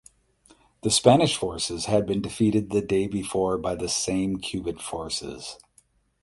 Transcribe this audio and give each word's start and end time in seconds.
The 0.81 0.89
Spanish 0.89 1.37
forces 1.37 1.85
had 1.85 2.07
been 2.07 2.23
defeated 2.23 2.71
the 2.71 2.81
day 2.81 3.05
before 3.05 3.59
by 3.59 3.75
the 3.75 3.87
same 3.87 4.37
Cuban 4.39 4.79
forces. 4.79 5.59